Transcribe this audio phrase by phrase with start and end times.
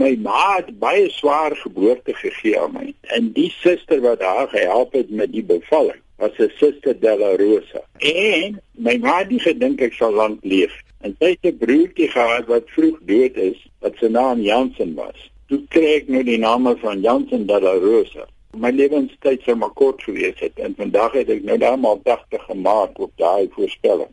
[0.00, 2.84] My ma het baie swaar geboorte gegee aan my.
[3.16, 7.82] En die suster wat haar gehelp het met die bevalling was 'n suster Della Rosa.
[7.98, 10.72] En my ma het gedink ek sal lank leef.
[11.04, 15.30] En sy het 'n broertjie gehad wat vroeg dood is, wat se naam Jansen was.
[15.48, 18.24] Toe kry ek nou die naam van Jansen Della Rosa.
[18.56, 22.98] My lewenstyd sou maar kort gewees het en vandag het ek nou daarmaal 80 gemaak
[22.98, 24.12] op daai voorspelling.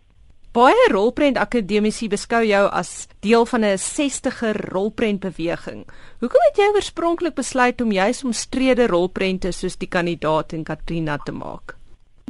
[0.50, 5.86] Baie rolprent akademici beskou jou as deel van 'n 60er rolprent beweging.
[6.20, 11.32] Hoekom het jy oorspronklik besluit om juis omstrede rolprente soos die kandidaat en Katrina te
[11.32, 11.75] maak?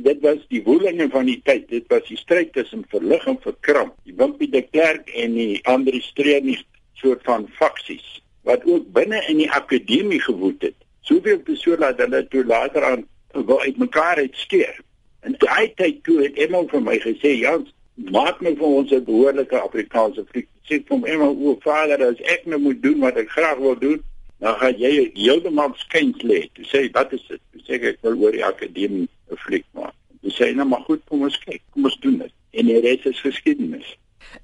[0.03, 1.69] Dit was die woelinge van die tyd.
[1.69, 3.95] Dit was die stryd tussen verlig en verkramp.
[4.03, 6.59] Die Wimpie de Klerk en die ander streenie
[6.93, 10.75] soort van faksies wat ook binne in die akademie gewoed het.
[11.01, 14.81] Soveel persone dat hulle toe later aan wou uitmekaar uitskeer.
[15.21, 17.71] En daai tyd toe het Emma vir my gesê, "Jans,
[18.11, 22.45] maak my vir ons 'n behoorlike Afrikaanse fliek." Sê vir Emma, "O, vader, as ek
[22.45, 24.03] nou moet doen wat ek graag wil doen,
[24.39, 27.97] dan gaan jy heeltemal skuins lê." Toe sê, "Wat is dit?" Toe sê ek, "Ek
[28.01, 31.61] wil oor die akademie 'n fliek maak." Dis sê nou maar goed, kom ons kyk.
[31.73, 32.31] Kom ons doen dit.
[32.51, 33.95] En die res is geskiedenis.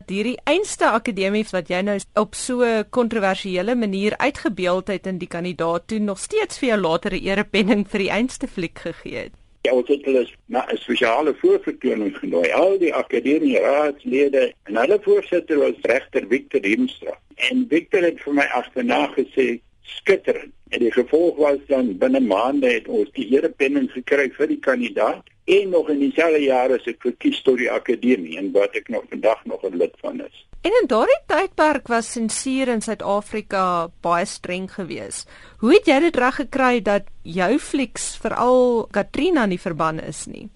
[0.07, 5.27] Hierdie einste akademie wat jy nou op so 'n kontroversiële manier uitgebeeld het in die
[5.27, 9.44] kandidaat toe nog steeds vir jou latere erepenning vir die einste fliek gegee het.
[9.66, 12.52] Ja, ons het hulle na 'n spesiale voorvertoning genooi.
[12.52, 17.13] Al die akademie raadslede en hulle voorsitter was regter Victor Hemstra.
[17.49, 20.53] En Victor het vir my agterna gesê skitterend.
[20.69, 25.34] En die gevolg was dan binne maande het ons die erepenning gekry vir die kandidaat
[25.45, 29.05] en nog in dieselfde jaar as ek verkies tot die akademie en wat ek nog
[29.09, 30.45] vandag nog 'n lid van is.
[30.65, 35.29] En in daardie tydperk was sensuur in Suid-Afrika baie streng geweest.
[35.57, 40.49] Hoe het jy dit reg gekry dat jou flieks veral Katrina nie verbân is nie?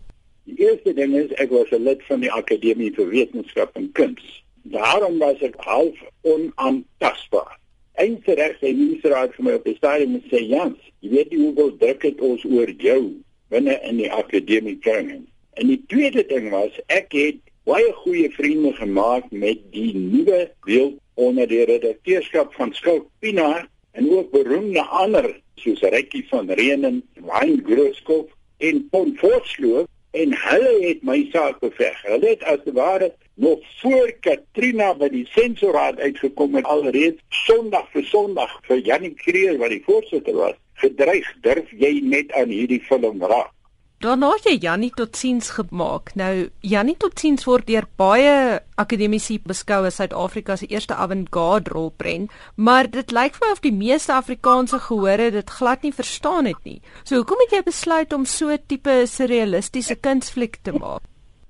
[0.44, 4.44] Die eerste ding is ek was 'n lid van die Akademie vir Wetenskap en Kuns.
[4.64, 7.60] Daarom was ek half onaantastbaar.
[7.94, 11.78] Eintlik reg die ministerraad vir my op die stadium sê Jans, jy weet nie hoeveel
[11.78, 13.14] druk het ons oor jou
[13.50, 15.26] binne in die akademie training.
[15.60, 20.96] En die tweede ding was ek het baie goeie vriende gemaak met die nuwe deel
[21.20, 25.28] onder die redakteurskap van Skou Pina en ook beroemde ander
[25.60, 29.86] soos Rykie van Reenen, Wayne Grooskop en Pon Forsloo
[30.18, 32.00] en hulle het my saak beveg.
[32.08, 38.08] Hulle het as ware nog voor Katrina by die sensoraad uitgekom en alreeds Sondag vir
[38.10, 43.24] Sondag vir Janie Kreer wat die voorsitter was gedreig durf jy net aan hierdie film
[43.24, 43.54] raak.
[44.00, 46.14] Daarna het jy Jannie Totsiens gemaak.
[46.16, 52.88] Nou Jannie Totsiens word deur baie akademici beskou as Suid-Afrika se eerste avant-garde rolprent, maar
[52.88, 56.80] dit lyk vir my of die meeste Afrikaanse gehore dit glad nie verstaan het nie.
[57.04, 61.04] So hoekom het jy besluit om so 'n tipe surrealistiese kunsfliek te maak?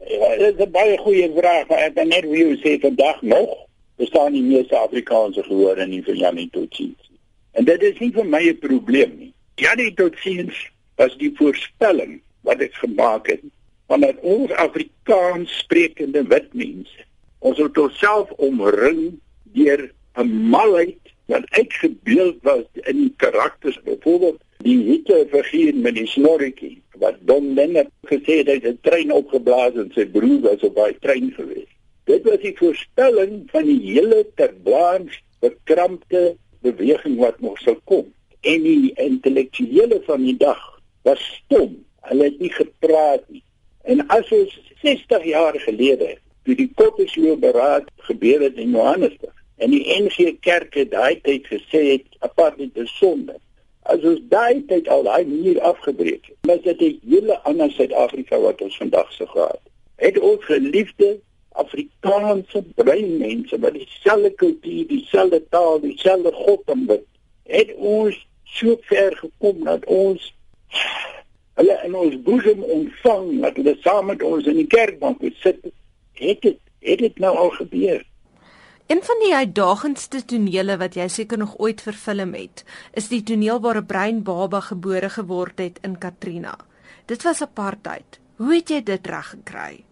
[0.09, 1.69] Ja, dit is 'n baie goeie vraag.
[1.69, 3.49] Ek het net wie sê vandag nog
[3.97, 7.08] bestaan die meeste Afrikaanse gehore nie vir Jannie Totsiens.
[7.51, 9.33] En dit is nie vir my 'n probleem nie.
[9.55, 13.43] Ja, dit tot sins was die voorspelling wat ek gemaak het
[13.87, 17.07] van dat ons Afrikaans sprekende wit mense
[17.39, 19.19] ons het onsself omring
[19.55, 26.81] deur 'n malheid wat uitgebeeld was in karakters byvoorbeeld die hitte figuur met die snorretjie
[26.99, 30.95] wat Don Lennard gesê het het 'n trein opgeblaas en sy broer was op daai
[30.99, 31.71] trein gewees.
[32.03, 38.13] Dit was die voorspelling van die hele terblaans bekrampte beweging wat nog sou kom.
[38.41, 40.61] En die intellektuele van die dag
[41.01, 41.85] was stom.
[42.01, 43.43] Hulle het nie gepraat nie.
[43.83, 49.73] En as ons 60 jaar gelede toe die Koppesloe beraad gebeur het in Johannesburg en
[49.75, 53.35] die NG Kerk het daai tyd gesê het apartheid is sonde.
[53.91, 58.39] As ons daai tyd al daai muur afgebreek het, was dit 'n hele ander Suid-Afrika
[58.39, 59.61] wat ons vandag sou gehad.
[59.95, 61.19] Het ons geliefde
[61.63, 67.05] Afrikaanse breinmense wat dieselfde kultuur, dieselfde taal, dieselfde God aanbid.
[67.49, 70.33] Het ons so ver gekom dat ons
[71.59, 75.59] hulle in ons boesem ontvang, dat hulle saam met ons in die kerkbank sit.
[76.19, 78.05] Het dit het dit nou al gebeur?
[78.89, 82.63] Een van die uitdagendste tonele wat jy seker nog ooit vervilm het,
[82.97, 86.57] is die toneel waar 'n bruin baba gebore geword het in Katrina.
[87.05, 88.19] Dit was apartheid.
[88.35, 89.83] Hoe het jy dit reg gekry?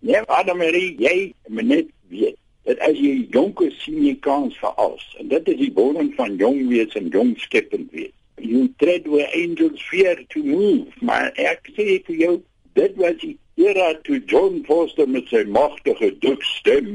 [0.00, 4.72] Ja, Adamarie, jy moet net weet dat as jy jonk is, sien jy kans vir
[4.80, 5.04] alles.
[5.20, 8.14] En dit is die bodem van jong wees en jong skepend wees.
[8.40, 10.88] You tread where angels fear to move.
[11.04, 12.32] Maar ek sê vir jou,
[12.80, 16.88] dit was die era toe John Foster met sy magtige dik stem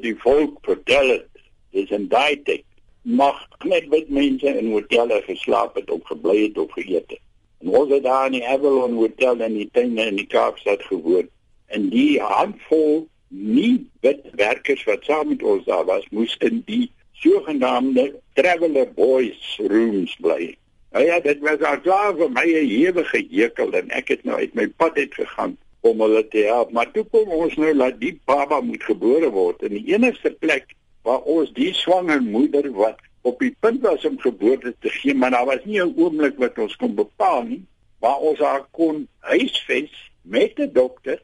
[0.00, 1.44] die volk vertel het.
[1.76, 2.64] Dis 'n daai tyd.
[3.04, 7.22] Mag net wit mense in hotelle geslaap het of gebly het of geëet het.
[7.60, 11.28] En ons het daar in die Avalon Hotel in die tuin in die Kaapstad gewoon
[11.66, 16.90] en die handvol nie wit werkers wat saam met ons daar was moes in die
[17.22, 20.54] sogenaamde traveler boys rooms bly.
[20.92, 24.36] Nou ja, dit was al klaar vir my 'n ewige hekel en ek het nou
[24.36, 28.00] uit my pad uit gegaan om hulle te help, maar toe kom ons nou dat
[28.00, 32.98] die baba moet gebore word in die enigste plek waar ons die swanger moeder wat
[33.22, 36.58] op die punt was om geboorte te gee, maar daar was nie 'n oomblik wat
[36.58, 37.62] ons kon bepaal nie
[37.98, 39.92] waar ons haar kon huisves
[40.22, 41.22] met 'n dokter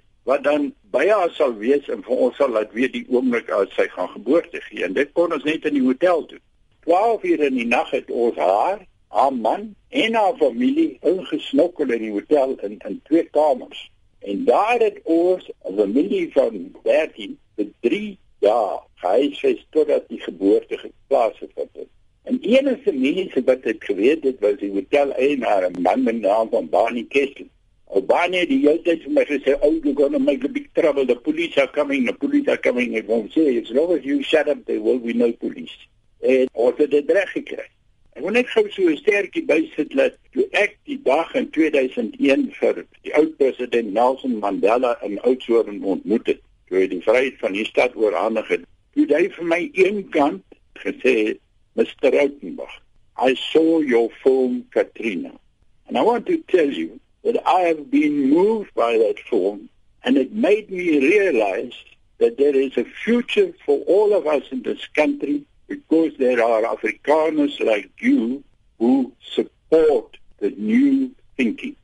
[1.13, 4.61] haar sal wees en vir ons sal laat weet die oomblik as sy gaan geboorte
[4.69, 4.85] gee.
[4.85, 6.43] En dit kon ons net in die hotel doen.
[6.87, 8.83] 12 uur in die nag het ons haar
[9.13, 13.91] haar man en haar familie ingesnokkel in die hotel in in twee kamers.
[14.21, 20.79] En daar het ons 'n familie van 13 vir 3 jaar gehuisves totdat die geboorte
[20.79, 21.91] geplaasgevind het.
[22.23, 26.49] En enige mense wat dit geweet het, was die hotel eienaar, 'n man met naam
[26.51, 27.47] van Barney Kessel.
[27.93, 31.05] Obani die hele tyd vir my gesê, "Oh, you're going to make a big trouble.
[31.07, 32.07] The police are coming.
[32.07, 34.99] The police are coming." Ek wou sê, "As long as you shut up, there will
[34.99, 35.77] be no police."
[36.21, 37.69] En ons het dit reg gekry.
[38.17, 42.51] Ek wil net gou so 'n sterkie bysit dat toe ek die dag in 2001
[42.61, 47.53] vir die oud president Nelson Mandela in Oudtshoorn ontmoet het, toe hy die vryheid van
[47.53, 48.65] die stad oorhandig het,
[48.97, 50.45] het hy vir my eenkant
[50.85, 51.39] gesê,
[51.77, 52.13] "Mr.
[52.13, 52.81] Rautenbach,
[53.19, 55.33] I saw your film Katrina.
[55.89, 59.69] And I want to tell you that I have been moved by that film
[60.05, 61.73] and it made me realize
[62.19, 66.63] that there is a future for all of us in this country because there are
[66.63, 68.43] Afrikaners like you
[68.79, 71.77] who support the new thinking.